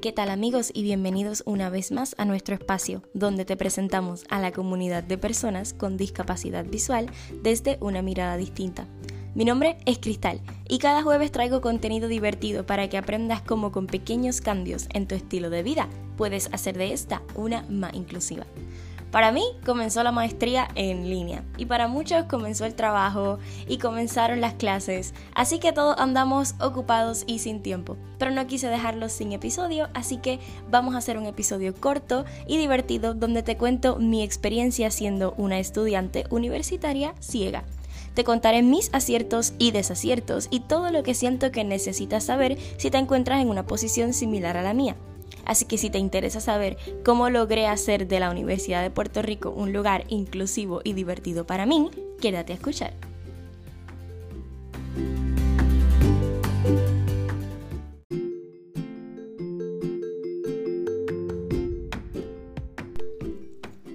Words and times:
¿Qué 0.00 0.12
tal 0.12 0.30
amigos 0.30 0.70
y 0.72 0.82
bienvenidos 0.82 1.42
una 1.44 1.68
vez 1.68 1.92
más 1.92 2.14
a 2.16 2.24
nuestro 2.24 2.54
espacio, 2.54 3.02
donde 3.12 3.44
te 3.44 3.58
presentamos 3.58 4.24
a 4.30 4.40
la 4.40 4.50
comunidad 4.50 5.02
de 5.04 5.18
personas 5.18 5.74
con 5.74 5.98
discapacidad 5.98 6.64
visual 6.64 7.10
desde 7.42 7.76
una 7.82 8.00
mirada 8.00 8.38
distinta? 8.38 8.86
Mi 9.34 9.44
nombre 9.44 9.76
es 9.84 9.98
Cristal 9.98 10.40
y 10.66 10.78
cada 10.78 11.02
jueves 11.02 11.32
traigo 11.32 11.60
contenido 11.60 12.08
divertido 12.08 12.64
para 12.64 12.88
que 12.88 12.96
aprendas 12.96 13.42
cómo 13.42 13.72
con 13.72 13.86
pequeños 13.86 14.40
cambios 14.40 14.88
en 14.94 15.06
tu 15.06 15.14
estilo 15.14 15.50
de 15.50 15.62
vida 15.62 15.86
puedes 16.16 16.48
hacer 16.54 16.78
de 16.78 16.94
esta 16.94 17.20
una 17.34 17.62
más 17.68 17.92
inclusiva. 17.92 18.46
Para 19.10 19.32
mí 19.32 19.42
comenzó 19.66 20.04
la 20.04 20.12
maestría 20.12 20.68
en 20.76 21.10
línea 21.10 21.42
y 21.56 21.66
para 21.66 21.88
muchos 21.88 22.26
comenzó 22.26 22.64
el 22.64 22.76
trabajo 22.76 23.38
y 23.66 23.78
comenzaron 23.78 24.40
las 24.40 24.54
clases, 24.54 25.14
así 25.34 25.58
que 25.58 25.72
todos 25.72 25.98
andamos 25.98 26.54
ocupados 26.60 27.24
y 27.26 27.40
sin 27.40 27.60
tiempo. 27.60 27.96
Pero 28.18 28.30
no 28.30 28.46
quise 28.46 28.68
dejarlo 28.68 29.08
sin 29.08 29.32
episodio, 29.32 29.88
así 29.94 30.18
que 30.18 30.38
vamos 30.70 30.94
a 30.94 30.98
hacer 30.98 31.18
un 31.18 31.26
episodio 31.26 31.74
corto 31.74 32.24
y 32.46 32.56
divertido 32.56 33.14
donde 33.14 33.42
te 33.42 33.56
cuento 33.56 33.96
mi 33.96 34.22
experiencia 34.22 34.92
siendo 34.92 35.34
una 35.36 35.58
estudiante 35.58 36.26
universitaria 36.30 37.14
ciega. 37.18 37.64
Te 38.14 38.22
contaré 38.22 38.62
mis 38.62 38.94
aciertos 38.94 39.54
y 39.58 39.72
desaciertos 39.72 40.46
y 40.50 40.60
todo 40.60 40.90
lo 40.90 41.02
que 41.02 41.14
siento 41.14 41.50
que 41.50 41.64
necesitas 41.64 42.24
saber 42.24 42.58
si 42.76 42.90
te 42.90 42.98
encuentras 42.98 43.40
en 43.40 43.48
una 43.48 43.66
posición 43.66 44.12
similar 44.12 44.56
a 44.56 44.62
la 44.62 44.74
mía. 44.74 44.96
Así 45.44 45.64
que 45.64 45.78
si 45.78 45.90
te 45.90 45.98
interesa 45.98 46.40
saber 46.40 46.76
cómo 47.04 47.30
logré 47.30 47.66
hacer 47.66 48.06
de 48.06 48.20
la 48.20 48.30
Universidad 48.30 48.82
de 48.82 48.90
Puerto 48.90 49.22
Rico 49.22 49.50
un 49.50 49.72
lugar 49.72 50.04
inclusivo 50.08 50.80
y 50.84 50.92
divertido 50.92 51.46
para 51.46 51.66
mí, 51.66 51.90
quédate 52.20 52.52
a 52.52 52.56
escuchar. 52.56 52.92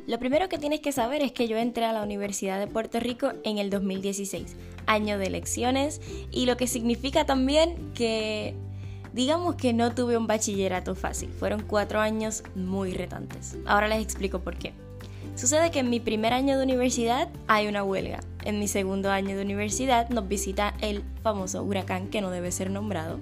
Lo 0.08 0.20
primero 0.20 0.48
que 0.48 0.58
tienes 0.58 0.80
que 0.80 0.92
saber 0.92 1.22
es 1.22 1.32
que 1.32 1.48
yo 1.48 1.58
entré 1.58 1.84
a 1.84 1.92
la 1.92 2.04
Universidad 2.04 2.60
de 2.60 2.68
Puerto 2.68 3.00
Rico 3.00 3.34
en 3.44 3.58
el 3.58 3.70
2016, 3.70 4.56
año 4.86 5.18
de 5.18 5.26
elecciones, 5.26 6.00
y 6.32 6.46
lo 6.46 6.58
que 6.58 6.68
significa 6.68 7.26
también 7.26 7.92
que 7.94 8.54
Digamos 9.16 9.56
que 9.56 9.72
no 9.72 9.96
tuve 9.96 10.18
un 10.18 10.28
bachillerato 10.28 10.94
fácil, 10.94 11.30
fueron 11.30 11.64
cuatro 11.64 12.02
años 12.02 12.44
muy 12.54 12.92
retantes. 12.92 13.58
Ahora 13.66 13.88
les 13.88 14.04
explico 14.04 14.40
por 14.40 14.58
qué. 14.58 14.74
Sucede 15.38 15.72
que 15.72 15.80
en 15.80 15.90
mi 15.90 16.02
primer 16.02 16.34
año 16.34 16.58
de 16.58 16.64
universidad 16.66 17.30
hay 17.48 17.68
una 17.68 17.82
huelga. 17.86 18.20
En 18.44 18.60
mi 18.60 18.68
segundo 18.68 19.10
año 19.10 19.38
de 19.38 19.42
universidad 19.42 20.10
nos 20.10 20.28
visita 20.28 20.74
el 20.82 21.02
famoso 21.24 21.64
huracán 21.64 22.10
que 22.10 22.20
no 22.20 22.30
debe 22.30 22.52
ser 22.52 22.70
nombrado. 22.70 23.22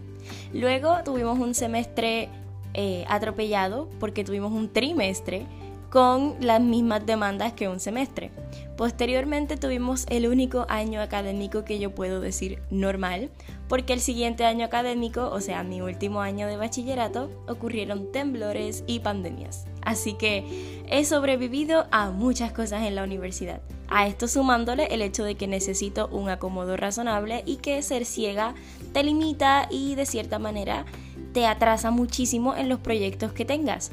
Luego 0.52 0.98
tuvimos 1.06 1.38
un 1.38 1.54
semestre 1.54 2.28
eh, 2.74 3.06
atropellado 3.08 3.88
porque 4.00 4.24
tuvimos 4.24 4.52
un 4.52 4.74
trimestre 4.74 5.46
con 5.92 6.38
las 6.40 6.60
mismas 6.60 7.06
demandas 7.06 7.54
que 7.54 7.70
un 7.70 7.80
semestre. 7.80 8.32
Posteriormente 8.78 9.56
tuvimos 9.56 10.06
el 10.10 10.28
único 10.28 10.66
año 10.68 11.00
académico 11.00 11.64
que 11.64 11.78
yo 11.78 11.94
puedo 11.94 12.22
decir 12.22 12.60
normal, 12.72 13.30
porque 13.70 13.94
el 13.94 14.00
siguiente 14.00 14.46
año 14.46 14.66
académico, 14.66 15.30
o 15.30 15.42
sea, 15.42 15.64
mi 15.64 15.82
último 15.82 16.22
año 16.22 16.48
de 16.48 16.58
bachillerato, 16.58 17.30
ocurrieron 17.48 18.12
temblores 18.12 18.84
y 18.88 19.00
pandemias. 19.00 19.66
Así 19.84 20.14
que 20.14 20.82
he 20.90 21.06
sobrevivido 21.06 21.86
a 21.92 22.10
muchas 22.10 22.52
cosas 22.52 22.84
en 22.84 22.96
la 22.96 23.04
universidad. 23.04 23.62
A 23.90 24.08
esto 24.08 24.28
sumándole 24.28 24.86
el 24.88 25.04
hecho 25.04 25.24
de 25.24 25.36
que 25.36 25.46
necesito 25.46 26.08
un 26.08 26.30
acomodo 26.30 26.76
razonable 26.76 27.44
y 27.46 27.58
que 27.58 27.82
ser 27.84 28.06
ciega 28.06 28.56
te 28.92 29.04
limita 29.04 29.68
y 29.70 29.94
de 29.94 30.08
cierta 30.08 30.40
manera 30.40 30.86
te 31.32 31.46
atrasa 31.46 31.92
muchísimo 31.92 32.56
en 32.56 32.70
los 32.70 32.80
proyectos 32.80 33.34
que 33.34 33.46
tengas. 33.46 33.92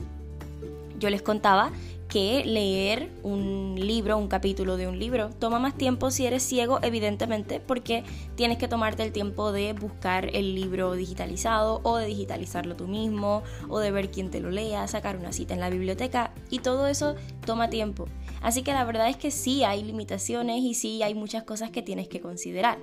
Yo 0.98 1.11
les 1.11 1.22
contaba 1.22 1.71
que 2.10 2.44
leer 2.44 3.09
un 3.22 3.76
libro, 3.78 4.19
un 4.19 4.26
capítulo 4.26 4.76
de 4.76 4.88
un 4.88 4.98
libro. 4.98 5.31
Toma 5.31 5.60
más 5.60 5.76
tiempo 5.76 6.10
si 6.10 6.26
eres 6.26 6.43
ciego, 6.43 6.81
evidentemente, 6.82 7.60
porque 7.60 8.04
tienes 8.34 8.59
que 8.59 8.69
tomarte 8.69 9.04
el 9.04 9.12
tiempo 9.12 9.53
de 9.53 9.72
buscar 9.72 10.28
el 10.34 10.54
libro 10.54 10.93
digitalizado 10.94 11.81
o 11.84 11.97
de 11.97 12.06
digitalizarlo 12.06 12.75
tú 12.75 12.88
mismo 12.88 13.44
o 13.69 13.78
de 13.78 13.93
ver 13.93 14.10
quién 14.10 14.31
te 14.31 14.41
lo 14.41 14.50
lea, 14.50 14.87
sacar 14.88 15.16
una 15.16 15.32
cita 15.32 15.54
en 15.54 15.60
la 15.60 15.71
biblioteca 15.71 16.34
y 16.50 16.59
todo 16.59 16.88
eso 16.88 17.15
toma 17.47 17.71
tiempo. 17.71 18.06
Así 18.42 18.62
que 18.62 18.72
la 18.72 18.84
verdad 18.84 19.09
es 19.09 19.16
que 19.16 19.31
sí 19.31 19.62
hay 19.62 19.84
limitaciones 19.84 20.62
y 20.62 20.75
sí 20.75 21.03
hay 21.04 21.15
muchas 21.15 21.44
cosas 21.44 21.71
que 21.71 21.82
tienes 21.82 22.09
que 22.09 22.21
considerar. 22.21 22.78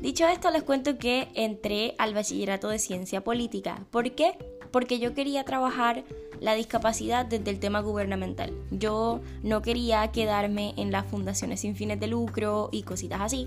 Dicho 0.00 0.26
esto, 0.26 0.50
les 0.50 0.62
cuento 0.62 0.98
que 0.98 1.28
entré 1.34 1.94
al 1.98 2.14
bachillerato 2.14 2.68
de 2.68 2.78
ciencia 2.78 3.22
política. 3.22 3.86
¿Por 3.90 4.12
qué? 4.12 4.36
Porque 4.74 4.98
yo 4.98 5.14
quería 5.14 5.44
trabajar 5.44 6.02
la 6.40 6.54
discapacidad 6.54 7.24
desde 7.24 7.48
el 7.48 7.60
tema 7.60 7.78
gubernamental. 7.78 8.52
Yo 8.72 9.20
no 9.44 9.62
quería 9.62 10.10
quedarme 10.10 10.74
en 10.76 10.90
las 10.90 11.06
fundaciones 11.06 11.60
sin 11.60 11.76
fines 11.76 12.00
de 12.00 12.08
lucro 12.08 12.70
y 12.72 12.82
cositas 12.82 13.20
así, 13.20 13.46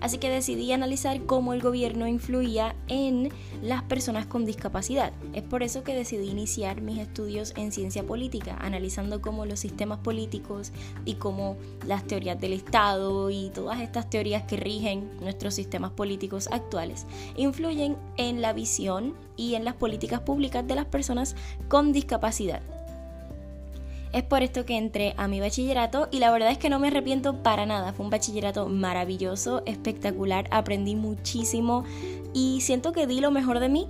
Así 0.00 0.18
que 0.18 0.30
decidí 0.30 0.72
analizar 0.72 1.24
cómo 1.24 1.52
el 1.52 1.62
gobierno 1.62 2.06
influía 2.06 2.74
en 2.88 3.30
las 3.62 3.82
personas 3.82 4.26
con 4.26 4.44
discapacidad. 4.44 5.12
Es 5.32 5.42
por 5.42 5.62
eso 5.62 5.82
que 5.82 5.94
decidí 5.94 6.28
iniciar 6.28 6.80
mis 6.80 6.98
estudios 6.98 7.54
en 7.56 7.72
ciencia 7.72 8.04
política, 8.04 8.56
analizando 8.60 9.20
cómo 9.20 9.46
los 9.46 9.60
sistemas 9.60 9.98
políticos 9.98 10.72
y 11.04 11.14
cómo 11.14 11.56
las 11.86 12.04
teorías 12.06 12.40
del 12.40 12.52
Estado 12.52 13.30
y 13.30 13.50
todas 13.50 13.80
estas 13.80 14.10
teorías 14.10 14.44
que 14.44 14.56
rigen 14.56 15.10
nuestros 15.20 15.54
sistemas 15.54 15.92
políticos 15.92 16.48
actuales 16.50 17.06
influyen 17.36 17.96
en 18.16 18.40
la 18.42 18.52
visión 18.52 19.14
y 19.36 19.54
en 19.54 19.64
las 19.64 19.74
políticas 19.74 20.20
públicas 20.20 20.66
de 20.66 20.74
las 20.74 20.86
personas 20.86 21.36
con 21.68 21.92
discapacidad. 21.92 22.75
Es 24.12 24.22
por 24.22 24.42
esto 24.42 24.64
que 24.64 24.76
entré 24.76 25.14
a 25.16 25.28
mi 25.28 25.40
bachillerato 25.40 26.08
y 26.10 26.20
la 26.20 26.30
verdad 26.30 26.50
es 26.50 26.58
que 26.58 26.70
no 26.70 26.78
me 26.78 26.88
arrepiento 26.88 27.42
para 27.42 27.66
nada. 27.66 27.92
Fue 27.92 28.04
un 28.04 28.10
bachillerato 28.10 28.68
maravilloso, 28.68 29.62
espectacular, 29.66 30.48
aprendí 30.50 30.94
muchísimo 30.94 31.84
y 32.32 32.60
siento 32.60 32.92
que 32.92 33.06
di 33.06 33.20
lo 33.20 33.30
mejor 33.30 33.60
de 33.60 33.68
mí. 33.68 33.88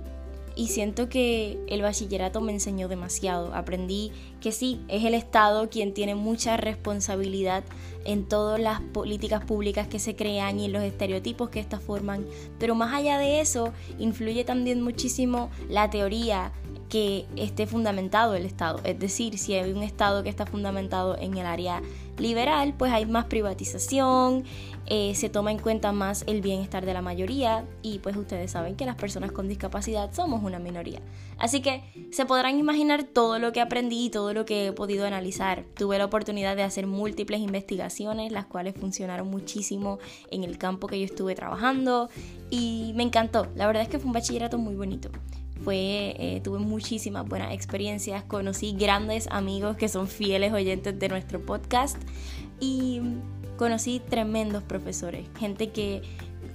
Y 0.55 0.69
siento 0.69 1.07
que 1.07 1.59
el 1.67 1.83
bachillerato 1.83 2.41
me 2.41 2.51
enseñó 2.51 2.87
demasiado. 2.87 3.53
Aprendí 3.53 4.11
que 4.41 4.51
sí, 4.51 4.81
es 4.87 5.03
el 5.03 5.13
Estado 5.13 5.69
quien 5.69 5.93
tiene 5.93 6.15
mucha 6.15 6.57
responsabilidad 6.57 7.63
en 8.05 8.27
todas 8.27 8.59
las 8.59 8.81
políticas 8.81 9.45
públicas 9.45 9.87
que 9.87 9.99
se 9.99 10.15
crean 10.15 10.59
y 10.59 10.65
en 10.65 10.73
los 10.73 10.81
estereotipos 10.81 11.49
que 11.49 11.59
éstas 11.59 11.83
forman. 11.83 12.25
Pero 12.57 12.73
más 12.73 12.91
allá 12.91 13.19
de 13.19 13.39
eso, 13.39 13.71
influye 13.99 14.45
también 14.45 14.81
muchísimo 14.81 15.51
la 15.69 15.91
teoría, 15.91 16.53
que 16.89 17.25
esté 17.35 17.67
fundamentado 17.67 18.35
el 18.35 18.45
Estado. 18.45 18.79
Es 18.83 18.99
decir, 18.99 19.37
si 19.37 19.53
hay 19.53 19.71
un 19.71 19.83
Estado 19.83 20.23
que 20.23 20.29
está 20.29 20.45
fundamentado 20.45 21.17
en 21.17 21.37
el 21.37 21.45
área 21.45 21.81
liberal, 22.17 22.73
pues 22.77 22.91
hay 22.91 23.05
más 23.05 23.25
privatización, 23.25 24.43
eh, 24.87 25.13
se 25.15 25.29
toma 25.29 25.51
en 25.51 25.59
cuenta 25.59 25.91
más 25.91 26.23
el 26.27 26.41
bienestar 26.41 26.85
de 26.85 26.93
la 26.93 27.01
mayoría 27.01 27.65
y 27.81 27.99
pues 27.99 28.15
ustedes 28.15 28.51
saben 28.51 28.75
que 28.75 28.85
las 28.85 28.95
personas 28.95 29.31
con 29.31 29.47
discapacidad 29.47 30.11
somos 30.13 30.43
una 30.43 30.59
minoría. 30.59 31.01
Así 31.37 31.61
que 31.61 31.83
se 32.11 32.25
podrán 32.25 32.57
imaginar 32.57 33.03
todo 33.03 33.37
lo 33.37 33.51
que 33.51 33.61
aprendí 33.61 34.05
y 34.05 34.09
todo 34.09 34.33
lo 34.33 34.45
que 34.45 34.67
he 34.67 34.71
podido 34.71 35.05
analizar. 35.05 35.65
Tuve 35.75 35.97
la 35.97 36.05
oportunidad 36.05 36.55
de 36.55 36.63
hacer 36.63 36.87
múltiples 36.87 37.41
investigaciones, 37.41 38.31
las 38.31 38.45
cuales 38.45 38.75
funcionaron 38.75 39.29
muchísimo 39.29 39.99
en 40.31 40.43
el 40.43 40.57
campo 40.57 40.87
que 40.87 40.99
yo 40.99 41.05
estuve 41.05 41.35
trabajando 41.35 42.09
y 42.49 42.93
me 42.95 43.03
encantó. 43.03 43.47
La 43.55 43.67
verdad 43.67 43.83
es 43.83 43.89
que 43.89 43.99
fue 43.99 44.07
un 44.07 44.13
bachillerato 44.13 44.57
muy 44.57 44.75
bonito 44.75 45.11
fue, 45.63 46.15
eh, 46.17 46.41
tuve 46.43 46.59
muchísimas 46.77 47.27
buenas 47.27 47.53
experiencias, 47.53 48.23
conocí 48.25 48.75
grandes 48.77 49.27
amigos 49.31 49.77
que 49.77 49.89
son 49.89 50.07
fieles 50.07 50.53
oyentes 50.53 50.99
de 50.99 51.09
nuestro 51.09 51.43
podcast 51.43 51.97
y 52.59 53.01
conocí 53.57 53.99
tremendos 53.99 54.61
profesores, 54.61 55.25
gente 55.39 55.71
que 55.71 56.03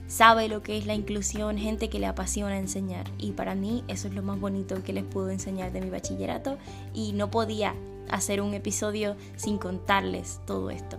sabe 0.06 0.46
lo 0.46 0.62
que 0.62 0.78
es 0.78 0.86
la 0.86 0.94
inclusión, 0.94 1.58
gente 1.58 1.90
que 1.90 1.98
le 1.98 2.06
apasiona 2.06 2.56
enseñar 2.56 3.10
y 3.18 3.32
para 3.32 3.56
mí 3.56 3.82
eso 3.88 4.06
es 4.06 4.14
lo 4.14 4.22
más 4.22 4.38
bonito 4.38 4.80
que 4.84 4.92
les 4.92 5.02
puedo 5.02 5.28
enseñar 5.30 5.72
de 5.72 5.80
mi 5.80 5.90
bachillerato 5.90 6.56
y 6.94 7.14
no 7.14 7.28
podía 7.32 7.74
hacer 8.08 8.42
un 8.42 8.54
episodio 8.54 9.16
sin 9.34 9.58
contarles 9.58 10.38
todo 10.46 10.70
esto. 10.70 10.98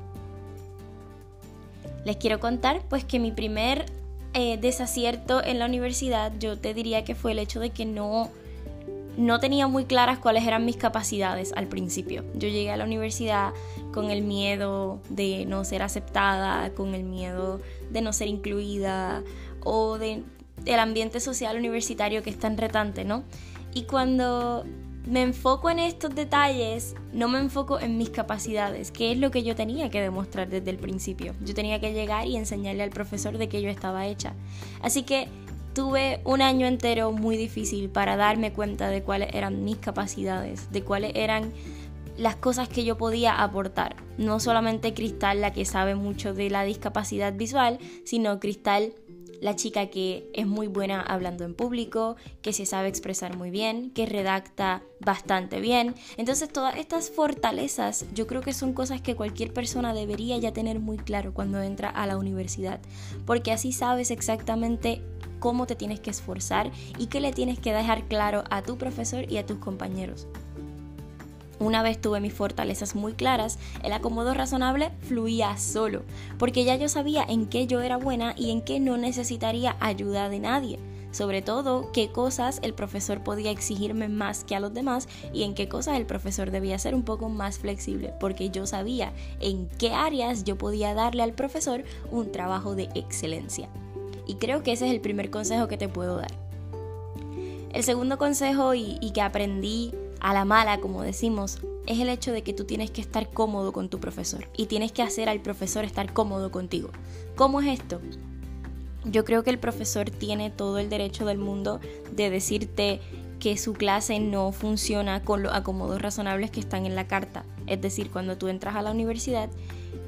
Les 2.04 2.18
quiero 2.18 2.42
contar 2.42 2.82
pues 2.90 3.06
que 3.06 3.20
mi 3.20 3.32
primer 3.32 3.86
eh, 4.34 4.58
desacierto 4.58 5.42
en 5.42 5.60
la 5.60 5.66
universidad, 5.66 6.34
yo 6.40 6.60
te 6.60 6.74
diría 6.74 7.06
que 7.06 7.16
fue 7.16 7.32
el 7.32 7.40
hecho 7.40 7.62
de 7.62 7.70
que 7.70 7.86
no, 7.86 8.30
no 9.18 9.40
tenía 9.40 9.68
muy 9.68 9.86
claras 9.86 10.20
cuáles 10.20 10.46
eran 10.46 10.66
mis 10.66 10.78
capacidades 10.78 11.54
al 11.54 11.68
principio. 11.68 12.24
Yo 12.34 12.48
llegué 12.48 12.72
a 12.72 12.78
la 12.78 12.86
universidad 12.86 13.54
con 13.92 14.10
el 14.10 14.24
miedo 14.24 15.00
de 15.10 15.46
no 15.46 15.64
ser 15.66 15.82
aceptada, 15.84 16.74
con 16.74 16.96
el 16.96 17.04
miedo 17.04 17.62
de 17.92 18.02
no 18.02 18.14
ser 18.14 18.28
incluida 18.28 19.24
o 19.64 19.98
de 19.98 20.24
el 20.66 20.80
ambiente 20.80 21.20
social 21.20 21.58
universitario 21.58 22.24
que 22.24 22.30
es 22.30 22.40
tan 22.40 22.58
retante, 22.58 23.04
¿no? 23.04 23.24
Y 23.74 23.84
cuando 23.84 24.64
me 25.06 25.22
enfoco 25.22 25.70
en 25.70 25.80
estos 25.80 26.16
detalles, 26.16 26.96
no 27.12 27.28
me 27.28 27.40
enfoco 27.40 27.80
en 27.80 27.98
mis 27.98 28.10
capacidades, 28.10 28.92
que 28.92 29.12
es 29.12 29.18
lo 29.18 29.32
que 29.32 29.44
yo 29.44 29.56
tenía 29.56 29.90
que 29.90 30.02
demostrar 30.02 30.50
desde 30.50 30.70
el 30.70 30.78
principio. 30.78 31.34
Yo 31.44 31.54
tenía 31.54 31.80
que 31.80 31.94
llegar 31.94 32.28
y 32.28 32.38
enseñarle 32.38 32.84
al 32.84 32.90
profesor 32.90 33.38
de 33.38 33.50
que 33.50 33.62
yo 33.62 33.70
estaba 33.70 34.08
hecha. 34.08 34.34
Así 34.82 35.04
que 35.04 35.28
tuve 35.74 36.22
un 36.24 36.42
año 36.42 36.68
entero 36.68 37.12
muy 37.12 37.38
difícil 37.38 37.90
para 37.90 38.16
darme 38.16 38.54
cuenta 38.54 38.90
de 38.90 39.04
cuáles 39.04 39.34
eran 39.34 39.64
mis 39.64 39.78
capacidades, 39.78 40.72
de 40.72 40.84
cuáles 40.84 41.14
eran 41.16 41.52
las 42.18 42.36
cosas 42.36 42.70
que 42.70 42.84
yo 42.84 42.98
podía 42.98 43.42
aportar. 43.42 43.96
No 44.18 44.40
solamente 44.40 44.94
Cristal 44.94 45.42
la 45.42 45.52
que 45.52 45.66
sabe 45.66 45.96
mucho 45.96 46.34
de 46.34 46.50
la 46.50 46.64
discapacidad 46.64 47.34
visual, 47.34 47.80
sino 48.06 48.40
Cristal 48.40 48.94
la 49.44 49.58
chica 49.58 49.88
que 49.88 50.30
es 50.34 50.48
muy 50.48 50.68
buena 50.68 51.02
hablando 51.02 51.44
en 51.44 51.54
público, 51.54 52.16
que 52.42 52.54
se 52.54 52.66
sabe 52.66 52.88
expresar 52.88 53.36
muy 53.36 53.52
bien, 53.52 53.92
que 53.92 54.06
redacta 54.06 54.84
bastante 55.02 55.60
bien. 55.60 55.96
Entonces 56.16 56.48
todas 56.48 56.78
estas 56.78 57.12
fortalezas 57.12 58.06
yo 58.14 58.26
creo 58.26 58.42
que 58.42 58.54
son 58.54 58.72
cosas 58.72 59.02
que 59.02 59.18
cualquier 59.18 59.52
persona 59.52 59.94
debería 59.94 60.38
ya 60.38 60.54
tener 60.54 60.80
muy 60.80 60.96
claro 60.96 61.34
cuando 61.34 61.62
entra 61.62 61.90
a 61.90 62.08
la 62.08 62.18
universidad, 62.18 62.80
porque 63.26 63.52
así 63.52 63.74
sabes 63.74 64.12
exactamente 64.12 65.02
cómo 65.40 65.68
te 65.68 65.76
tienes 65.76 66.00
que 66.00 66.12
esforzar 66.12 66.72
y 66.98 67.08
qué 67.08 67.20
le 67.20 67.34
tienes 67.34 67.60
que 67.60 67.74
dejar 67.74 68.08
claro 68.08 68.46
a 68.50 68.62
tu 68.62 68.78
profesor 68.78 69.30
y 69.30 69.40
a 69.40 69.46
tus 69.46 69.58
compañeros. 69.58 70.26
Una 71.60 71.84
vez 71.84 72.02
tuve 72.02 72.20
mis 72.20 72.34
fortalezas 72.34 72.96
muy 72.96 73.14
claras, 73.14 73.60
el 73.84 73.94
acomodo 73.94 74.34
razonable 74.34 74.92
fluía 75.08 75.56
solo, 75.58 76.02
porque 76.40 76.66
ya 76.66 76.76
yo 76.76 76.90
sabía 76.90 77.24
en 77.24 77.46
qué 77.48 77.68
yo 77.68 77.82
era 77.82 77.98
buena 77.98 78.34
y 78.38 78.52
en 78.52 78.62
qué 78.62 78.80
no 78.80 78.98
necesitaría 78.98 79.76
ayuda 79.80 80.30
de 80.30 80.40
nadie. 80.40 80.80
Sobre 81.14 81.44
todo, 81.44 81.92
qué 81.92 82.12
cosas 82.12 82.60
el 82.64 82.74
profesor 82.74 83.24
podía 83.24 83.52
exigirme 83.52 84.10
más 84.10 84.44
que 84.44 84.56
a 84.56 84.60
los 84.60 84.74
demás 84.74 85.08
y 85.32 85.44
en 85.44 85.54
qué 85.54 85.70
cosas 85.70 85.98
el 85.98 86.08
profesor 86.08 86.50
debía 86.50 86.80
ser 86.80 86.96
un 86.96 87.04
poco 87.04 87.30
más 87.30 87.60
flexible, 87.60 88.16
porque 88.20 88.50
yo 88.50 88.66
sabía 88.66 89.14
en 89.40 89.70
qué 89.78 89.94
áreas 89.94 90.44
yo 90.44 90.58
podía 90.58 90.96
darle 90.96 91.22
al 91.22 91.34
profesor 91.34 91.84
un 92.10 92.32
trabajo 92.32 92.74
de 92.74 92.90
excelencia. 92.96 93.70
Y 94.26 94.36
creo 94.36 94.64
que 94.64 94.72
ese 94.72 94.88
es 94.88 94.92
el 94.92 95.02
primer 95.02 95.30
consejo 95.30 95.68
que 95.68 95.78
te 95.78 95.88
puedo 95.88 96.18
dar. 96.18 96.32
El 97.74 97.84
segundo 97.84 98.18
consejo 98.18 98.74
y, 98.74 98.98
y 99.00 99.12
que 99.12 99.22
aprendí 99.22 99.94
a 100.24 100.34
la 100.34 100.46
mala, 100.46 100.80
como 100.80 101.04
decimos, 101.04 101.60
es 101.86 102.00
el 102.00 102.10
hecho 102.10 102.32
de 102.32 102.44
que 102.44 102.54
tú 102.54 102.64
tienes 102.64 102.90
que 102.90 103.02
estar 103.02 103.30
cómodo 103.30 103.74
con 103.74 103.90
tu 103.90 104.00
profesor 104.00 104.48
y 104.56 104.66
tienes 104.68 104.94
que 104.94 105.04
hacer 105.04 105.28
al 105.28 105.42
profesor 105.42 105.84
estar 105.84 106.14
cómodo 106.14 106.50
contigo. 106.50 106.90
¿Cómo 107.36 107.60
es 107.62 107.80
esto? 107.80 108.00
Yo 109.04 109.26
creo 109.26 109.44
que 109.44 109.50
el 109.50 109.60
profesor 109.60 110.10
tiene 110.10 110.50
todo 110.50 110.80
el 110.80 110.90
derecho 110.90 111.26
del 111.26 111.38
mundo 111.38 111.82
de 112.16 112.30
decirte 112.30 113.02
que 113.42 113.58
su 113.58 113.74
clase 113.74 114.22
no 114.22 114.54
funciona 114.54 115.22
con 115.22 115.44
los 115.44 115.54
acomodos 115.54 116.02
razonables 116.02 116.52
que 116.52 116.62
están 116.62 116.86
en 116.86 116.96
la 116.96 117.06
carta. 117.06 117.44
Es 117.68 117.82
decir, 117.82 118.10
cuando 118.10 118.38
tú 118.38 118.48
entras 118.48 118.78
a 118.78 118.82
la 118.82 118.92
universidad 118.92 119.50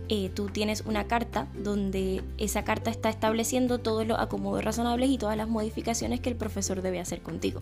eh, 0.09 0.29
tú 0.33 0.47
tienes 0.47 0.81
una 0.85 1.07
carta 1.07 1.47
donde 1.55 2.23
esa 2.37 2.63
carta 2.63 2.89
está 2.89 3.09
estableciendo 3.09 3.79
todos 3.79 4.05
los 4.05 4.19
acomodos 4.19 4.63
razonables 4.63 5.09
y 5.09 5.17
todas 5.17 5.37
las 5.37 5.47
modificaciones 5.47 6.19
que 6.19 6.29
el 6.29 6.35
profesor 6.35 6.81
debe 6.81 6.99
hacer 6.99 7.21
contigo. 7.21 7.61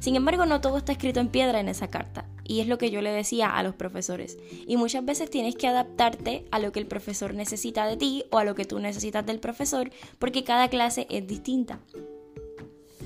Sin 0.00 0.16
embargo, 0.16 0.46
no 0.46 0.60
todo 0.60 0.78
está 0.78 0.92
escrito 0.92 1.20
en 1.20 1.28
piedra 1.28 1.60
en 1.60 1.68
esa 1.68 1.88
carta, 1.88 2.26
y 2.44 2.60
es 2.60 2.68
lo 2.68 2.78
que 2.78 2.90
yo 2.90 3.02
le 3.02 3.10
decía 3.10 3.56
a 3.56 3.62
los 3.62 3.74
profesores. 3.74 4.38
Y 4.66 4.76
muchas 4.76 5.04
veces 5.04 5.30
tienes 5.30 5.56
que 5.56 5.66
adaptarte 5.66 6.44
a 6.50 6.58
lo 6.58 6.72
que 6.72 6.80
el 6.80 6.86
profesor 6.86 7.34
necesita 7.34 7.86
de 7.86 7.96
ti 7.96 8.24
o 8.30 8.38
a 8.38 8.44
lo 8.44 8.54
que 8.54 8.64
tú 8.64 8.78
necesitas 8.78 9.24
del 9.26 9.40
profesor, 9.40 9.90
porque 10.18 10.44
cada 10.44 10.68
clase 10.68 11.06
es 11.10 11.26
distinta. 11.26 11.80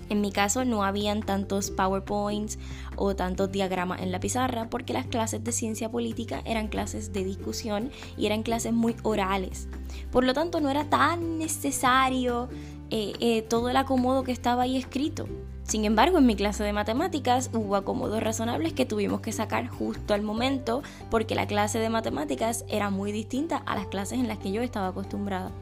En 0.09 0.21
mi 0.21 0.33
caso 0.33 0.65
no 0.65 0.85
habían 0.85 1.23
tantos 1.23 1.71
PowerPoints 1.71 2.59
o 2.97 3.15
tantos 3.15 3.53
diagramas 3.53 4.01
en 4.01 4.13
la 4.13 4.21
pizarra 4.21 4.71
porque 4.71 4.93
las 4.93 5.07
clases 5.07 5.45
de 5.45 5.53
ciencia 5.53 5.91
política 5.91 6.43
eran 6.45 6.69
clases 6.69 7.13
de 7.13 7.25
discusión 7.25 7.91
y 8.17 8.27
eran 8.27 8.43
clases 8.43 8.73
muy 8.73 8.97
orales. 9.03 9.69
Por 10.11 10.25
lo 10.25 10.33
tanto 10.33 10.61
no 10.61 10.71
era 10.71 10.85
tan 10.85 11.39
necesario 11.39 12.49
eh, 12.91 13.13
eh, 13.21 13.43
todo 13.43 13.69
el 13.69 13.77
acomodo 13.77 14.25
que 14.25 14.33
estaba 14.33 14.63
ahí 14.63 14.77
escrito. 14.77 15.27
Sin 15.65 15.85
embargo, 15.85 16.17
en 16.17 16.25
mi 16.25 16.35
clase 16.35 16.65
de 16.65 16.73
matemáticas 16.73 17.51
hubo 17.53 17.77
acomodos 17.77 18.23
razonables 18.23 18.73
que 18.73 18.87
tuvimos 18.87 19.21
que 19.21 19.33
sacar 19.33 19.69
justo 19.69 20.15
al 20.15 20.23
momento 20.23 20.83
porque 21.11 21.35
la 21.35 21.47
clase 21.47 21.79
de 21.79 21.91
matemáticas 21.91 22.65
era 22.69 22.89
muy 22.89 23.13
distinta 23.13 23.59
a 23.59 23.77
las 23.77 23.87
clases 23.87 24.19
en 24.19 24.29
las 24.29 24.39
que 24.39 24.51
yo 24.51 24.63
estaba 24.63 24.89
acostumbrada. 24.89 25.53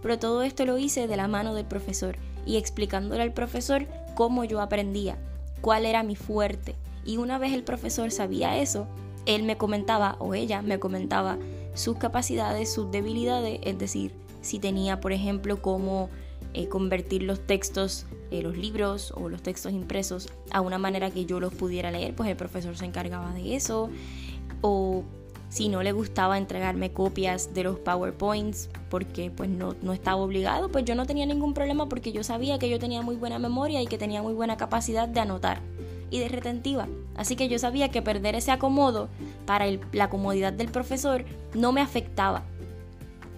Pero 0.00 0.18
todo 0.18 0.42
esto 0.42 0.64
lo 0.64 0.78
hice 0.78 1.06
de 1.06 1.16
la 1.18 1.28
mano 1.28 1.52
del 1.52 1.66
profesor 1.66 2.16
y 2.46 2.56
explicándole 2.56 3.22
al 3.22 3.32
profesor 3.32 3.86
cómo 4.14 4.44
yo 4.44 4.60
aprendía, 4.60 5.18
cuál 5.60 5.86
era 5.86 6.02
mi 6.02 6.16
fuerte. 6.16 6.74
Y 7.04 7.16
una 7.16 7.38
vez 7.38 7.52
el 7.52 7.64
profesor 7.64 8.10
sabía 8.10 8.58
eso, 8.58 8.86
él 9.26 9.42
me 9.42 9.56
comentaba 9.56 10.16
o 10.18 10.34
ella 10.34 10.62
me 10.62 10.78
comentaba 10.78 11.38
sus 11.74 11.96
capacidades, 11.96 12.72
sus 12.72 12.90
debilidades, 12.90 13.60
es 13.62 13.78
decir, 13.78 14.12
si 14.42 14.58
tenía, 14.58 15.00
por 15.00 15.12
ejemplo, 15.12 15.60
cómo 15.60 16.08
eh, 16.52 16.68
convertir 16.68 17.22
los 17.22 17.46
textos, 17.46 18.06
eh, 18.30 18.42
los 18.42 18.56
libros 18.56 19.12
o 19.16 19.28
los 19.28 19.42
textos 19.42 19.72
impresos 19.72 20.28
a 20.50 20.60
una 20.60 20.78
manera 20.78 21.10
que 21.10 21.26
yo 21.26 21.40
los 21.40 21.54
pudiera 21.54 21.90
leer, 21.90 22.14
pues 22.14 22.28
el 22.28 22.36
profesor 22.36 22.76
se 22.76 22.86
encargaba 22.86 23.32
de 23.34 23.54
eso. 23.54 23.90
O 24.62 25.04
si 25.50 25.68
no 25.68 25.82
le 25.82 25.92
gustaba 25.92 26.38
entregarme 26.38 26.92
copias 26.92 27.52
de 27.52 27.64
los 27.64 27.78
PowerPoints 27.80 28.70
porque 28.88 29.30
pues 29.30 29.50
no, 29.50 29.74
no, 29.82 29.92
estaba 29.92 30.16
obligado, 30.16 30.70
pues 30.70 30.84
yo 30.84 30.94
no 30.94 31.06
tenía 31.06 31.26
ningún 31.26 31.54
problema 31.54 31.88
porque 31.88 32.12
yo 32.12 32.24
sabía 32.24 32.58
que 32.58 32.70
yo 32.70 32.78
tenía 32.78 33.02
muy 33.02 33.16
buena 33.16 33.38
memoria 33.38 33.82
y 33.82 33.86
que 33.86 33.98
tenía 33.98 34.22
muy 34.22 34.32
buena 34.32 34.56
capacidad 34.56 35.08
de 35.08 35.20
anotar 35.20 35.60
y 36.10 36.20
de 36.20 36.28
retentiva. 36.28 36.88
Así 37.16 37.36
que 37.36 37.48
yo 37.48 37.58
sabía 37.58 37.90
que 37.90 38.00
perder 38.00 38.36
ese 38.36 38.52
acomodo 38.52 39.08
para 39.44 39.66
la 39.92 40.08
comodidad 40.08 40.52
del 40.52 40.70
profesor 40.70 41.24
no 41.52 41.72
me 41.72 41.80
afectaba. 41.80 42.44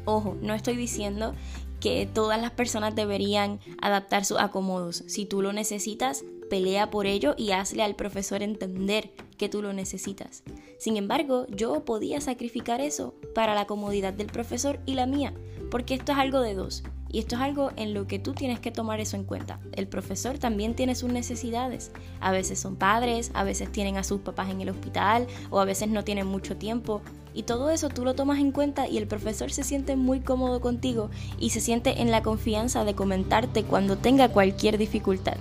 Ojo, 0.04 0.36
no 0.42 0.54
estoy 0.54 0.76
diciendo 0.76 1.34
que 1.80 2.06
todas 2.06 2.40
las 2.40 2.50
personas 2.50 2.94
deberían 2.94 3.58
adaptar 3.80 4.24
sus 4.24 4.38
acomodos. 4.38 5.02
Si 5.06 5.24
tú 5.24 5.42
lo 5.42 5.52
necesitas, 5.52 6.24
pelea 6.52 6.90
por 6.90 7.06
ello 7.06 7.34
y 7.38 7.52
hazle 7.52 7.82
al 7.82 7.96
profesor 7.96 8.42
entender 8.42 9.10
que 9.38 9.48
tú 9.48 9.62
lo 9.62 9.72
necesitas. 9.72 10.42
Sin 10.78 10.98
embargo, 10.98 11.46
yo 11.48 11.86
podía 11.86 12.20
sacrificar 12.20 12.82
eso 12.82 13.14
para 13.34 13.54
la 13.54 13.66
comodidad 13.66 14.12
del 14.12 14.26
profesor 14.26 14.78
y 14.84 14.92
la 14.92 15.06
mía, 15.06 15.32
porque 15.70 15.94
esto 15.94 16.12
es 16.12 16.18
algo 16.18 16.40
de 16.40 16.52
dos. 16.52 16.82
Y 17.08 17.20
esto 17.20 17.36
es 17.36 17.40
algo 17.40 17.70
en 17.76 17.94
lo 17.94 18.06
que 18.06 18.18
tú 18.18 18.34
tienes 18.34 18.60
que 18.60 18.70
tomar 18.70 19.00
eso 19.00 19.16
en 19.16 19.24
cuenta. 19.24 19.60
El 19.72 19.88
profesor 19.88 20.36
también 20.38 20.74
tiene 20.74 20.94
sus 20.94 21.10
necesidades. 21.10 21.90
A 22.20 22.32
veces 22.32 22.60
son 22.60 22.76
padres, 22.76 23.30
a 23.32 23.44
veces 23.44 23.72
tienen 23.72 23.96
a 23.96 24.04
sus 24.04 24.20
papás 24.20 24.50
en 24.50 24.60
el 24.60 24.68
hospital 24.68 25.28
o 25.48 25.58
a 25.58 25.64
veces 25.64 25.88
no 25.88 26.04
tienen 26.04 26.26
mucho 26.26 26.58
tiempo. 26.58 27.00
Y 27.32 27.44
todo 27.44 27.70
eso 27.70 27.88
tú 27.88 28.04
lo 28.04 28.12
tomas 28.12 28.40
en 28.40 28.52
cuenta 28.52 28.88
y 28.88 28.98
el 28.98 29.06
profesor 29.06 29.50
se 29.50 29.64
siente 29.64 29.96
muy 29.96 30.20
cómodo 30.20 30.60
contigo 30.60 31.08
y 31.38 31.48
se 31.48 31.62
siente 31.62 32.02
en 32.02 32.10
la 32.10 32.22
confianza 32.22 32.84
de 32.84 32.94
comentarte 32.94 33.64
cuando 33.64 33.96
tenga 33.96 34.28
cualquier 34.28 34.76
dificultad. 34.76 35.38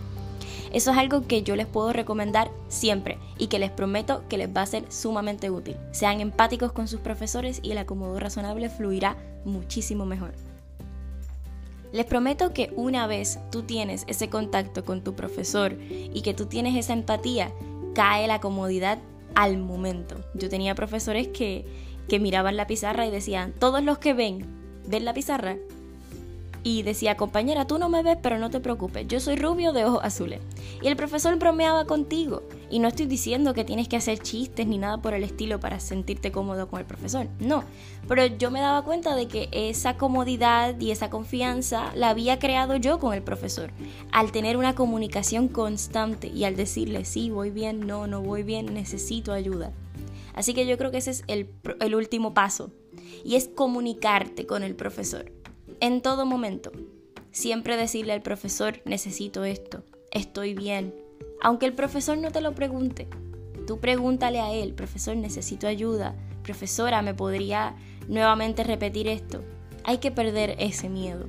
Eso 0.72 0.92
es 0.92 0.98
algo 0.98 1.28
que 1.28 1.44
yo 1.44 1.56
les 1.56 1.68
puedo 1.68 1.92
recomendar 1.92 2.50
siempre 2.70 3.18
y 3.38 3.48
que 3.48 3.60
les 3.60 3.72
prometo 3.72 4.24
que 4.30 4.38
les 4.38 4.56
va 4.56 4.62
a 4.62 4.66
ser 4.66 4.90
sumamente 4.90 5.50
útil. 5.50 5.76
Sean 5.92 6.22
empáticos 6.22 6.72
con 6.72 6.88
sus 6.88 7.02
profesores 7.02 7.60
y 7.62 7.72
el 7.72 7.78
acomodo 7.78 8.20
razonable 8.20 8.70
fluirá 8.70 9.18
muchísimo 9.44 10.06
mejor. 10.06 10.34
Les 11.92 12.06
prometo 12.06 12.54
que 12.54 12.72
una 12.78 13.06
vez 13.06 13.40
tú 13.52 13.64
tienes 13.64 14.06
ese 14.08 14.30
contacto 14.30 14.86
con 14.86 15.04
tu 15.04 15.14
profesor 15.14 15.78
y 15.90 16.22
que 16.22 16.34
tú 16.34 16.46
tienes 16.46 16.78
esa 16.78 16.94
empatía, 16.94 17.52
cae 17.94 18.28
la 18.28 18.40
comodidad 18.40 19.00
al 19.36 19.58
momento. 19.58 20.16
Yo 20.34 20.48
tenía 20.48 20.74
profesores 20.74 21.28
que, 21.28 21.66
que 22.08 22.20
miraban 22.20 22.56
la 22.56 22.68
pizarra 22.68 23.06
y 23.06 23.12
decían, 23.12 23.54
todos 23.60 23.84
los 23.84 23.98
que 23.98 24.14
ven, 24.14 24.46
ven 24.88 25.04
la 25.04 25.14
pizarra, 25.14 25.58
y 26.64 26.84
decía, 26.84 27.18
compañera, 27.18 27.66
tú 27.66 27.80
no 27.80 27.90
me 27.90 28.04
ves, 28.04 28.18
pero 28.22 28.38
no 28.38 28.50
te 28.50 28.60
preocupes, 28.60 29.08
yo 29.08 29.20
soy 29.20 29.36
rubio 29.36 29.74
de 29.74 29.86
ojos 29.86 30.02
azules. 30.04 30.40
Y 30.82 30.88
el 30.88 30.96
profesor 30.96 31.36
bromeaba 31.38 31.86
contigo. 31.86 32.44
Y 32.70 32.80
no 32.80 32.88
estoy 32.88 33.08
diciendo 33.08 33.54
que 33.54 33.66
tienes 33.66 33.88
que 33.88 33.98
hacer 33.98 34.20
chistes 34.20 34.66
ni 34.68 34.78
nada 34.78 35.02
por 35.02 35.14
el 35.14 35.24
estilo 35.24 35.60
para 35.60 35.80
sentirte 35.80 36.32
cómodo 36.32 36.68
con 36.68 36.80
el 36.80 36.86
profesor, 36.86 37.28
no. 37.40 37.64
Pero 38.08 38.26
yo 38.26 38.52
me 38.52 38.62
daba 38.62 38.84
cuenta 38.84 39.16
de 39.16 39.28
que 39.28 39.50
esa 39.52 39.98
comodidad 39.98 40.80
y 40.80 40.92
esa 40.92 41.10
confianza 41.10 41.92
la 41.96 42.10
había 42.10 42.40
creado 42.40 42.76
yo 42.76 43.00
con 43.00 43.14
el 43.14 43.24
profesor. 43.24 43.72
Al 44.12 44.32
tener 44.32 44.56
una 44.56 44.76
comunicación 44.76 45.48
constante 45.48 46.28
y 46.28 46.44
al 46.44 46.56
decirle, 46.56 47.06
sí, 47.06 47.30
voy 47.30 47.50
bien, 47.50 47.86
no, 47.88 48.08
no 48.08 48.22
voy 48.22 48.44
bien, 48.44 48.74
necesito 48.74 49.34
ayuda. 49.34 49.74
Así 50.34 50.54
que 50.54 50.66
yo 50.66 50.78
creo 50.78 50.92
que 50.92 50.98
ese 50.98 51.12
es 51.12 51.24
el, 51.28 51.50
el 51.80 51.96
último 51.96 52.34
paso. 52.34 52.72
Y 53.26 53.36
es 53.36 53.48
comunicarte 53.48 54.46
con 54.46 54.64
el 54.64 54.76
profesor 54.76 55.32
en 55.82 56.02
todo 56.02 56.26
momento. 56.26 56.72
Siempre 57.32 57.76
decirle 57.76 58.14
al 58.14 58.22
profesor, 58.22 58.82
necesito 58.86 59.44
esto, 59.44 59.84
estoy 60.12 60.54
bien. 60.54 60.94
Aunque 61.42 61.66
el 61.66 61.74
profesor 61.74 62.18
no 62.18 62.32
te 62.32 62.40
lo 62.40 62.54
pregunte, 62.54 63.08
tú 63.66 63.80
pregúntale 63.80 64.40
a 64.40 64.54
él, 64.54 64.74
profesor, 64.74 65.18
necesito 65.18 65.68
ayuda, 65.68 66.16
profesora, 66.44 67.02
¿me 67.02 67.16
podría 67.16 67.76
nuevamente 68.08 68.64
repetir 68.64 69.08
esto? 69.08 69.44
Hay 69.84 69.98
que 69.98 70.12
perder 70.12 70.56
ese 70.60 70.88
miedo 70.88 71.26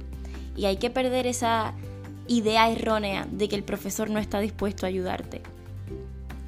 y 0.55 0.67
hay 0.67 0.77
que 0.77 0.91
perder 0.91 1.27
esa 1.27 1.75
idea 2.29 2.71
errónea 2.71 3.27
de 3.31 3.49
que 3.49 3.57
el 3.57 3.65
profesor 3.65 4.11
no 4.11 4.19
está 4.19 4.41
dispuesto 4.41 4.85
a 4.85 4.91
ayudarte. 4.91 5.41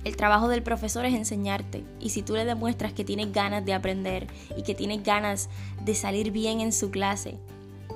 El 0.04 0.16
trabajo 0.16 0.48
del 0.48 0.62
profesor 0.62 1.06
es 1.06 1.14
enseñarte 1.14 1.84
y 2.00 2.10
si 2.10 2.22
tú 2.22 2.34
le 2.34 2.44
demuestras 2.44 2.92
que 2.92 3.04
tienes 3.04 3.32
ganas 3.32 3.64
de 3.64 3.72
aprender 3.72 4.26
y 4.58 4.62
que 4.62 4.74
tienes 4.74 5.02
ganas 5.02 5.48
de 5.82 5.94
salir 5.94 6.30
bien 6.30 6.60
en 6.60 6.72
su 6.72 6.90
clase, 6.90 7.38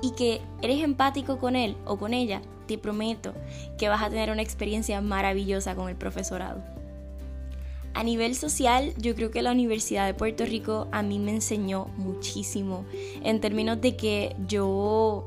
y 0.01 0.11
que 0.11 0.41
eres 0.61 0.83
empático 0.83 1.37
con 1.37 1.55
él 1.55 1.75
o 1.85 1.97
con 1.97 2.13
ella, 2.13 2.41
te 2.67 2.77
prometo 2.77 3.33
que 3.77 3.89
vas 3.89 4.01
a 4.01 4.09
tener 4.09 4.31
una 4.31 4.41
experiencia 4.41 5.01
maravillosa 5.01 5.75
con 5.75 5.89
el 5.89 5.95
profesorado. 5.95 6.63
A 7.93 8.03
nivel 8.03 8.35
social, 8.35 8.93
yo 8.97 9.15
creo 9.15 9.31
que 9.31 9.41
la 9.41 9.51
Universidad 9.51 10.05
de 10.05 10.13
Puerto 10.13 10.45
Rico 10.45 10.87
a 10.91 11.01
mí 11.01 11.19
me 11.19 11.31
enseñó 11.31 11.87
muchísimo 11.97 12.85
en 13.23 13.41
términos 13.41 13.81
de 13.81 13.95
que 13.95 14.35
yo 14.47 15.25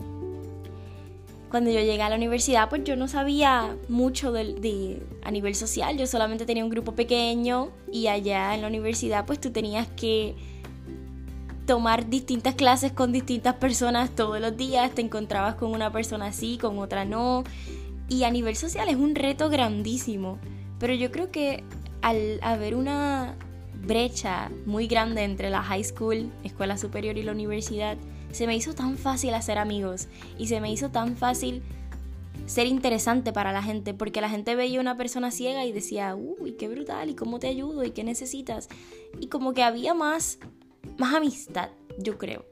cuando 1.50 1.71
yo 1.71 1.81
llegué 1.81 2.00
a 2.00 2.09
la 2.09 2.16
universidad, 2.16 2.71
pues 2.71 2.83
yo 2.83 2.97
no 2.97 3.09
sabía 3.09 3.76
mucho 3.90 4.33
de, 4.33 5.02
a 5.23 5.31
nivel 5.31 5.54
social, 5.54 5.99
yo 5.99 6.07
solamente 6.07 6.47
tenía 6.47 6.64
un 6.64 6.71
grupo 6.71 6.92
pequeño 6.92 7.69
y 7.92 8.07
allá 8.07 8.54
en 8.54 8.62
la 8.62 8.69
universidad 8.69 9.26
pues 9.26 9.38
tú 9.38 9.50
tenías 9.50 9.87
que 9.88 10.35
tomar 11.66 12.09
distintas 12.09 12.54
clases 12.54 12.92
con 12.92 13.12
distintas 13.12 13.54
personas 13.54 14.11
todos 14.11 14.40
los 14.40 14.57
días, 14.57 14.90
te 14.92 15.02
encontrabas 15.02 15.54
con 15.54 15.71
una 15.73 15.92
persona 15.92 16.26
así, 16.26 16.59
con 16.59 16.78
otra 16.78 17.04
no, 17.04 17.45
y 18.09 18.25
a 18.25 18.31
nivel 18.31 18.57
social 18.57 18.88
es 18.88 18.97
un 18.97 19.14
reto 19.14 19.49
grandísimo, 19.49 20.38
pero 20.78 20.95
yo 20.95 21.11
creo 21.11 21.31
que 21.31 21.64
al 22.02 22.40
haber 22.42 22.75
una 22.75 23.37
brecha 23.75 24.50
muy 24.66 24.87
grande 24.87 25.23
entre 25.23 25.50
la 25.50 25.62
high 25.62 25.85
school, 25.85 26.31
escuela 26.45 26.76
superior 26.76 27.16
y 27.16 27.23
la 27.23 27.33
universidad, 27.33 27.97
se 28.33 28.47
me 28.47 28.57
hizo 28.57 28.75
tan 28.75 28.97
fácil 28.97 29.35
hacer 29.35 29.59
amigos 29.59 30.09
y 30.38 30.49
se 30.49 30.61
me 30.61 30.73
hizo 30.73 30.90
tan 30.90 31.16
fácil 31.16 31.62
ser 32.47 32.66
interesante 32.66 33.33
para 33.33 33.52
la 33.52 33.62
gente, 33.62 33.95
porque 33.95 34.21
la 34.21 34.28
gente 34.28 34.54
veía 34.54 34.81
una 34.81 34.97
persona 34.97 35.31
ciega 35.31 35.64
y 35.64 35.73
decía, 35.73 36.14
uy, 36.16 36.52
qué 36.52 36.69
brutal, 36.69 37.11
y 37.11 37.14
cómo 37.14 37.38
te 37.38 37.49
ayudo, 37.49 37.85
y 37.85 37.90
qué 37.90 38.04
necesitas. 38.04 38.69
Y 39.21 39.28
como 39.28 39.52
que 39.52 39.62
había 39.62 39.95
más, 39.95 40.38
más 40.99 41.14
amistad, 41.14 41.70
yo 41.99 42.18
creo. 42.18 42.44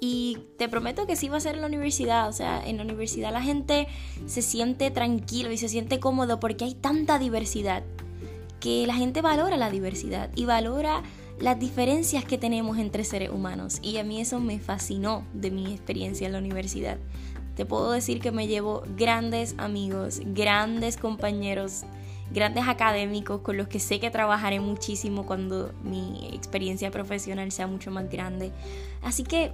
Y 0.00 0.38
te 0.58 0.68
prometo 0.68 1.06
que 1.06 1.16
sí 1.16 1.28
va 1.28 1.38
a 1.38 1.40
ser 1.40 1.54
en 1.54 1.62
la 1.62 1.66
universidad, 1.66 2.28
o 2.28 2.32
sea, 2.32 2.62
en 2.66 2.76
la 2.76 2.82
universidad 2.82 3.32
la 3.32 3.40
gente 3.40 3.88
se 4.26 4.42
siente 4.42 4.90
tranquilo 4.90 5.50
y 5.50 5.56
se 5.56 5.68
siente 5.68 5.98
cómodo 5.98 6.40
porque 6.40 6.64
hay 6.64 6.74
tanta 6.74 7.18
diversidad, 7.18 7.82
que 8.60 8.86
la 8.86 8.94
gente 8.94 9.22
valora 9.22 9.56
la 9.56 9.70
diversidad 9.70 10.30
y 10.34 10.44
valora 10.44 11.02
las 11.40 11.58
diferencias 11.58 12.24
que 12.24 12.38
tenemos 12.38 12.78
entre 12.78 13.04
seres 13.04 13.30
humanos. 13.30 13.78
Y 13.82 13.98
a 13.98 14.04
mí 14.04 14.20
eso 14.20 14.40
me 14.40 14.58
fascinó 14.58 15.26
de 15.32 15.50
mi 15.50 15.72
experiencia 15.72 16.26
en 16.26 16.32
la 16.32 16.38
universidad. 16.38 16.98
Te 17.56 17.64
puedo 17.64 17.92
decir 17.92 18.20
que 18.20 18.32
me 18.32 18.46
llevo 18.46 18.82
grandes 18.96 19.54
amigos, 19.58 20.20
grandes 20.24 20.96
compañeros, 20.96 21.84
grandes 22.34 22.66
académicos 22.66 23.40
con 23.40 23.56
los 23.56 23.68
que 23.68 23.78
sé 23.78 24.00
que 24.00 24.10
trabajaré 24.10 24.60
muchísimo 24.60 25.24
cuando 25.24 25.72
mi 25.82 26.28
experiencia 26.34 26.90
profesional 26.90 27.50
sea 27.52 27.66
mucho 27.66 27.90
más 27.90 28.10
grande. 28.10 28.50
Así 29.02 29.22
que 29.22 29.52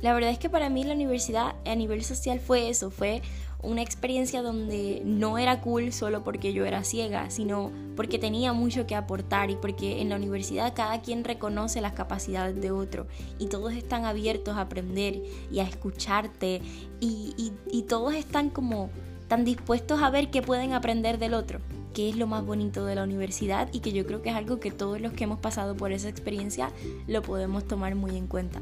la 0.00 0.14
verdad 0.14 0.30
es 0.30 0.38
que 0.38 0.48
para 0.48 0.70
mí 0.70 0.84
la 0.84 0.94
universidad 0.94 1.56
a 1.66 1.74
nivel 1.74 2.02
social 2.04 2.40
fue 2.40 2.68
eso, 2.68 2.90
fue 2.90 3.22
una 3.62 3.82
experiencia 3.82 4.42
donde 4.42 5.02
no 5.04 5.38
era 5.38 5.60
cool 5.60 5.92
solo 5.92 6.24
porque 6.24 6.52
yo 6.52 6.64
era 6.64 6.82
ciega, 6.82 7.30
sino 7.30 7.70
porque 7.96 8.18
tenía 8.18 8.52
mucho 8.52 8.86
que 8.86 8.96
aportar 8.96 9.50
y 9.50 9.56
porque 9.56 10.00
en 10.00 10.08
la 10.08 10.16
universidad 10.16 10.74
cada 10.74 11.00
quien 11.02 11.22
reconoce 11.22 11.80
las 11.80 11.92
capacidades 11.92 12.60
de 12.60 12.70
otro 12.72 13.06
y 13.38 13.46
todos 13.46 13.72
están 13.72 14.04
abiertos 14.04 14.56
a 14.56 14.62
aprender 14.62 15.22
y 15.50 15.60
a 15.60 15.64
escucharte 15.64 16.62
y, 17.00 17.52
y 17.70 17.82
todos 17.82 18.14
están 18.14 18.50
como 18.50 18.90
tan 19.28 19.44
dispuestos 19.44 20.02
a 20.02 20.10
ver 20.10 20.30
qué 20.30 20.42
pueden 20.42 20.72
aprender 20.72 21.18
del 21.18 21.34
otro 21.34 21.60
que 21.92 22.08
es 22.08 22.16
lo 22.16 22.26
más 22.26 22.44
bonito 22.44 22.84
de 22.84 22.94
la 22.94 23.04
universidad 23.04 23.68
y 23.72 23.80
que 23.80 23.92
yo 23.92 24.06
creo 24.06 24.22
que 24.22 24.30
es 24.30 24.36
algo 24.36 24.60
que 24.60 24.70
todos 24.70 25.00
los 25.00 25.12
que 25.12 25.24
hemos 25.24 25.38
pasado 25.38 25.76
por 25.76 25.92
esa 25.92 26.08
experiencia 26.08 26.70
lo 27.06 27.22
podemos 27.22 27.66
tomar 27.66 27.94
muy 27.94 28.16
en 28.16 28.26
cuenta. 28.26 28.60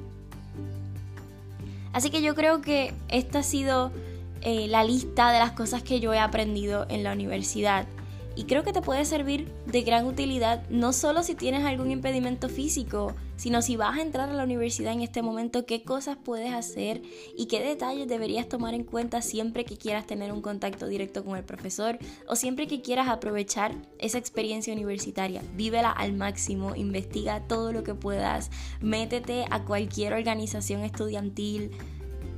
Así 1.93 2.11
que 2.11 2.23
yo 2.23 2.35
creo 2.35 2.61
que 2.61 2.95
esta 3.09 3.41
ha 3.41 3.43
sido 3.43 3.91
eh, 4.43 4.69
la 4.69 4.85
lista 4.85 5.33
de 5.33 5.39
las 5.39 5.53
cosas 5.53 5.83
que 5.83 6.01
yo 6.01 6.15
he 6.15 6.19
aprendido 6.19 6.87
en 6.89 7.03
la 7.03 7.13
universidad. 7.13 7.87
Y 8.37 8.45
creo 8.45 8.63
que 8.63 8.73
te 8.73 8.81
puede 8.81 9.05
servir 9.05 9.53
de 9.67 9.83
gran 9.83 10.07
utilidad, 10.07 10.69
no 10.71 10.93
solo 10.93 11.23
si 11.23 11.35
tienes 11.35 11.65
algún 11.65 11.91
impedimento 11.91 12.49
físico, 12.49 13.15
sino 13.37 13.63
si 13.63 13.77
vas 13.77 13.99
a 13.99 14.03
entrar 14.03 14.29
a 14.29 14.35
la 14.35 14.45
universidad 14.45 14.93
en 14.93 15.01
este 15.01 15.23
momento, 15.23 15.67
qué 15.67 15.83
cosas 15.83 16.17
puedes 16.23 16.53
hacer 16.53 17.03
y 17.37 17.47
qué 17.47 17.61
detalles 17.61 18.07
deberías 18.07 18.49
tomar 18.49 18.75
en 18.75 18.85
cuenta 18.85 19.23
siempre 19.23 19.65
que 19.65 19.79
quieras 19.79 20.07
tener 20.07 20.33
un 20.33 20.43
contacto 20.43 20.87
directo 20.87 21.25
con 21.25 21.37
el 21.37 21.45
profesor 21.45 21.99
o 22.29 22.37
siempre 22.37 22.67
que 22.67 22.83
quieras 22.83 23.09
aprovechar 23.09 23.75
esa 23.99 24.19
experiencia 24.19 24.75
universitaria. 24.75 25.43
Vívela 25.57 25.91
al 25.91 26.13
máximo, 26.13 26.77
investiga 26.77 27.47
todo 27.49 27.73
lo 27.73 27.83
que 27.83 27.95
puedas, 27.95 28.51
métete 28.81 29.47
a 29.51 29.65
cualquier 29.65 30.13
organización 30.13 30.83
estudiantil 30.83 31.73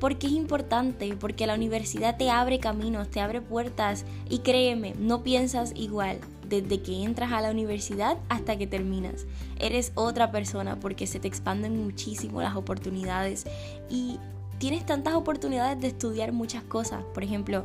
porque 0.03 0.27
es 0.27 0.33
importante, 0.33 1.15
porque 1.15 1.47
la 1.47 1.55
universidad 1.55 2.17
te 2.17 2.29
abre 2.29 2.59
caminos, 2.59 3.09
te 3.09 3.21
abre 3.21 3.41
puertas 3.41 4.05
y 4.29 4.41
créeme, 4.41 4.97
no 4.99 5.23
piensas 5.23 5.73
igual 5.77 6.19
desde 6.49 6.83
que 6.83 7.05
entras 7.05 7.31
a 7.31 7.41
la 7.41 7.53
universidad 7.53 8.19
hasta 8.29 8.59
que 8.59 8.67
terminas. 8.67 9.27
Eres 9.61 9.93
otra 9.95 10.33
persona 10.33 10.81
porque 10.81 11.07
se 11.07 11.21
te 11.21 11.29
expanden 11.29 11.85
muchísimo 11.85 12.43
las 12.43 12.57
oportunidades 12.57 13.45
y 13.89 14.19
tienes 14.59 14.85
tantas 14.85 15.15
oportunidades 15.15 15.81
de 15.81 15.87
estudiar 15.87 16.33
muchas 16.33 16.65
cosas. 16.65 17.05
Por 17.15 17.23
ejemplo, 17.23 17.63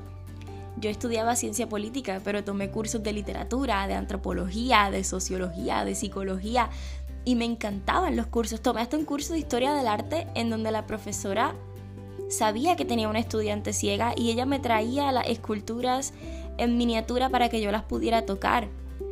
yo 0.79 0.91
estudiaba 0.91 1.35
ciencia 1.35 1.67
política, 1.67 2.21
pero 2.23 2.43
tomé 2.43 2.69
cursos 2.69 3.01
de 3.01 3.13
literatura, 3.13 3.87
de 3.87 3.95
antropología, 3.95 4.91
de 4.91 5.03
sociología, 5.03 5.83
de 5.85 5.95
psicología 5.95 6.69
y 7.25 7.33
me 7.33 7.45
encantaban 7.45 8.15
los 8.15 8.27
cursos. 8.27 8.61
Tomé 8.61 8.81
hasta 8.81 8.95
un 8.95 9.05
curso 9.05 9.33
de 9.33 9.39
historia 9.39 9.73
del 9.73 9.87
arte 9.87 10.27
en 10.35 10.51
donde 10.51 10.69
la 10.69 10.85
profesora 10.85 11.55
sabía 12.29 12.75
que 12.75 12.85
tenía 12.85 13.09
una 13.09 13.19
estudiante 13.19 13.73
ciega 13.73 14.13
y 14.15 14.31
ella 14.31 14.45
me 14.45 14.59
traía 14.59 15.11
las 15.11 15.27
esculturas 15.27 16.13
en 16.57 16.77
miniatura 16.77 17.29
para 17.29 17.49
que 17.49 17.61
yo 17.61 17.71
las 17.71 17.83
pudiera 17.83 18.25
tocar. 18.25 18.67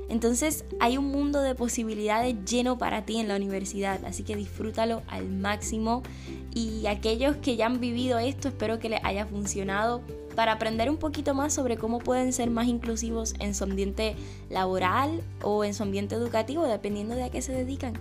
Entonces 0.07 0.65
hay 0.79 0.97
un 0.97 1.07
mundo 1.07 1.41
de 1.41 1.55
posibilidades 1.55 2.35
lleno 2.45 2.77
para 2.77 3.05
ti 3.05 3.17
en 3.17 3.27
la 3.27 3.35
universidad, 3.35 4.03
así 4.05 4.23
que 4.23 4.35
disfrútalo 4.35 5.01
al 5.07 5.27
máximo 5.29 6.03
y 6.53 6.85
aquellos 6.85 7.37
que 7.37 7.55
ya 7.55 7.65
han 7.65 7.79
vivido 7.79 8.19
esto 8.19 8.49
espero 8.49 8.79
que 8.79 8.89
les 8.89 9.03
haya 9.03 9.25
funcionado 9.25 10.01
para 10.35 10.51
aprender 10.51 10.89
un 10.89 10.97
poquito 10.97 11.33
más 11.33 11.53
sobre 11.53 11.77
cómo 11.77 11.99
pueden 11.99 12.33
ser 12.33 12.51
más 12.51 12.67
inclusivos 12.67 13.33
en 13.39 13.55
su 13.55 13.63
ambiente 13.63 14.15
laboral 14.49 15.21
o 15.41 15.63
en 15.63 15.73
su 15.73 15.83
ambiente 15.83 16.13
educativo, 16.15 16.67
dependiendo 16.67 17.15
de 17.15 17.23
a 17.23 17.31
qué 17.31 17.41
se 17.41 17.53
dedican. 17.53 17.93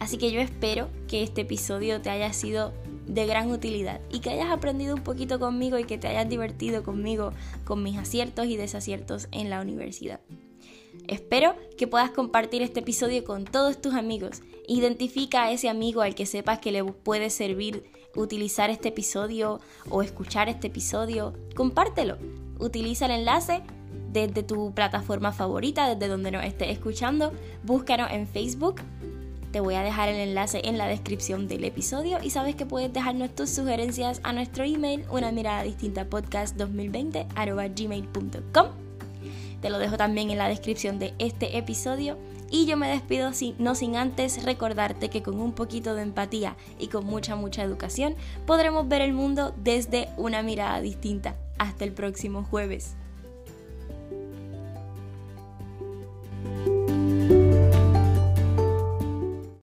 Así 0.00 0.18
que 0.18 0.32
yo 0.32 0.40
espero 0.40 0.88
que 1.08 1.22
este 1.22 1.42
episodio 1.42 2.00
te 2.00 2.10
haya 2.10 2.32
sido 2.32 2.72
de 3.06 3.26
gran 3.26 3.50
utilidad 3.50 4.00
y 4.10 4.20
que 4.20 4.30
hayas 4.30 4.50
aprendido 4.50 4.94
un 4.94 5.02
poquito 5.02 5.38
conmigo 5.38 5.78
y 5.78 5.84
que 5.84 5.98
te 5.98 6.08
hayas 6.08 6.28
divertido 6.28 6.82
conmigo 6.82 7.32
con 7.64 7.82
mis 7.82 7.98
aciertos 7.98 8.46
y 8.46 8.56
desaciertos 8.56 9.28
en 9.32 9.50
la 9.50 9.60
universidad. 9.60 10.20
Espero 11.08 11.54
que 11.76 11.86
puedas 11.86 12.10
compartir 12.10 12.62
este 12.62 12.80
episodio 12.80 13.22
con 13.24 13.44
todos 13.44 13.80
tus 13.80 13.94
amigos. 13.94 14.42
Identifica 14.66 15.44
a 15.44 15.52
ese 15.52 15.68
amigo 15.68 16.02
al 16.02 16.14
que 16.14 16.26
sepas 16.26 16.58
que 16.58 16.72
le 16.72 16.82
puede 16.84 17.30
servir 17.30 17.84
utilizar 18.16 18.70
este 18.70 18.88
episodio 18.88 19.60
o 19.90 20.02
escuchar 20.02 20.48
este 20.48 20.66
episodio. 20.68 21.34
Compártelo. 21.54 22.18
Utiliza 22.58 23.06
el 23.06 23.12
enlace 23.12 23.62
desde 24.12 24.42
tu 24.42 24.72
plataforma 24.72 25.32
favorita, 25.32 25.94
desde 25.94 26.08
donde 26.08 26.30
nos 26.30 26.44
estés 26.44 26.70
escuchando. 26.70 27.32
Búscanos 27.62 28.10
en 28.10 28.26
Facebook 28.26 28.80
te 29.56 29.60
voy 29.60 29.74
a 29.74 29.82
dejar 29.82 30.10
el 30.10 30.16
enlace 30.16 30.60
en 30.64 30.76
la 30.76 30.86
descripción 30.86 31.48
del 31.48 31.64
episodio 31.64 32.18
y 32.22 32.28
sabes 32.28 32.56
que 32.56 32.66
puedes 32.66 32.92
dejarnos 32.92 33.34
tus 33.34 33.48
sugerencias 33.48 34.20
a 34.22 34.34
nuestro 34.34 34.64
email 34.64 35.06
una 35.08 35.32
mirada 35.32 35.62
distinta 35.62 36.04
podcast 36.04 36.58
2020 36.58 37.26
gmail.com. 37.74 38.66
Te 39.62 39.70
lo 39.70 39.78
dejo 39.78 39.96
también 39.96 40.30
en 40.30 40.36
la 40.36 40.50
descripción 40.50 40.98
de 40.98 41.14
este 41.18 41.56
episodio 41.56 42.18
y 42.50 42.66
yo 42.66 42.76
me 42.76 42.86
despido 42.86 43.32
sin, 43.32 43.54
no 43.58 43.74
sin 43.74 43.96
antes 43.96 44.44
recordarte 44.44 45.08
que 45.08 45.22
con 45.22 45.40
un 45.40 45.52
poquito 45.52 45.94
de 45.94 46.02
empatía 46.02 46.54
y 46.78 46.88
con 46.88 47.06
mucha, 47.06 47.34
mucha 47.34 47.62
educación 47.62 48.14
podremos 48.44 48.86
ver 48.88 49.00
el 49.00 49.14
mundo 49.14 49.54
desde 49.56 50.10
una 50.18 50.42
mirada 50.42 50.82
distinta. 50.82 51.34
Hasta 51.56 51.84
el 51.84 51.92
próximo 51.92 52.44
jueves. 52.44 52.94